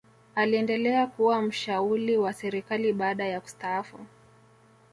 aliendelea 0.35 1.07
kuwa 1.07 1.41
mshauli 1.41 2.17
wa 2.17 2.33
serikali 2.33 2.93
baada 2.93 3.25
ya 3.25 3.41
kustaafu 3.41 3.99